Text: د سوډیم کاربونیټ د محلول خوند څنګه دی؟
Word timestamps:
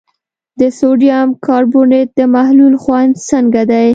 د 0.59 0.61
سوډیم 0.77 1.27
کاربونیټ 1.45 2.07
د 2.19 2.21
محلول 2.35 2.73
خوند 2.83 3.13
څنګه 3.29 3.61
دی؟ 3.71 3.87